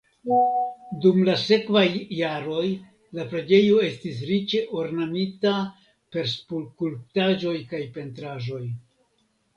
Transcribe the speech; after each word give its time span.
Dum 1.01 1.17
la 1.27 1.33
sekvaj 1.41 1.83
jaroj 2.19 2.63
la 3.19 3.27
preĝejo 3.33 3.77
estis 3.89 4.23
riĉe 4.31 4.63
ornamita 4.81 5.53
per 6.17 6.33
skulptaĵoj 6.35 7.57
kaj 7.75 7.87
pentraĵoj. 8.01 8.65